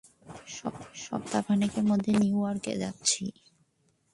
সপ্তাহখানেকের 1.03 1.85
মধ্যে 1.89 2.11
নিউ 2.21 2.37
ইয়র্কে 2.41 2.73
যাচ্ছি। 2.81 3.23